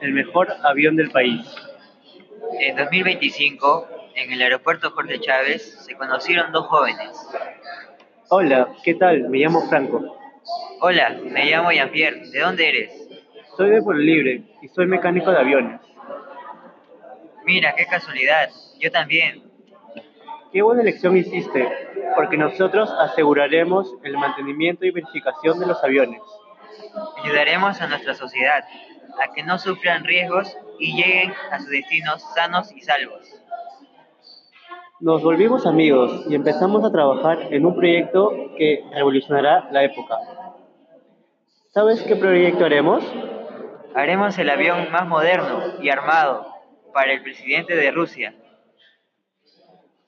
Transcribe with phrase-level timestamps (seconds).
[0.00, 1.40] El mejor avión del país.
[2.58, 7.10] En 2025, en el aeropuerto Jorge Chávez, se conocieron dos jóvenes.
[8.28, 9.28] Hola, ¿qué tal?
[9.28, 10.16] Me llamo Franco.
[10.80, 12.28] Hola, me llamo Jean-Pierre.
[12.30, 13.08] ¿De dónde eres?
[13.56, 15.80] Soy de Pueblo Libre y soy mecánico de aviones.
[17.44, 18.50] Mira, qué casualidad.
[18.78, 19.42] Yo también.
[20.52, 21.66] Qué buena elección hiciste,
[22.16, 26.20] porque nosotros aseguraremos el mantenimiento y verificación de los aviones.
[27.22, 28.64] Ayudaremos a nuestra sociedad
[29.22, 33.40] a que no sufran riesgos y lleguen a sus destinos sanos y salvos.
[35.00, 40.16] Nos volvimos amigos y empezamos a trabajar en un proyecto que revolucionará la época.
[41.70, 43.02] ¿Sabes qué proyecto haremos?
[43.94, 46.46] Haremos el avión más moderno y armado
[46.92, 48.34] para el presidente de Rusia.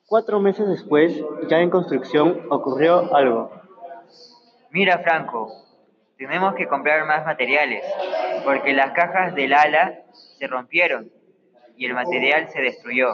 [0.07, 1.19] Cuatro meses después,
[1.49, 3.51] ya en construcción, ocurrió algo.
[4.69, 5.51] Mira, Franco,
[6.25, 7.83] tenemos que comprar más materiales,
[8.45, 9.99] porque las cajas del ala
[10.39, 11.11] se rompieron
[11.75, 13.09] y el material se destruyó.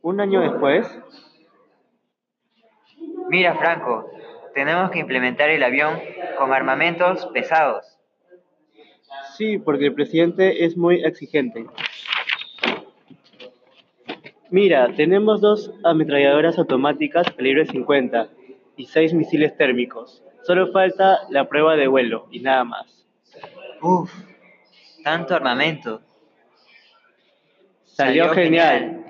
[0.00, 0.86] Un año después,
[3.28, 4.08] Mira, Franco,
[4.54, 5.98] tenemos que implementar el avión
[6.38, 7.84] con armamentos pesados.
[9.36, 11.66] sí, porque el presidente es muy exigente.
[14.50, 18.28] Mira, tenemos dos ametralladoras automáticas calibre 50
[18.76, 20.22] y seis misiles térmicos.
[20.42, 23.06] Solo falta la prueba de vuelo y nada más.
[23.80, 24.12] Uf,
[25.02, 26.02] tanto armamento.
[27.84, 28.78] Salió, Salió genial.
[28.80, 29.03] genial.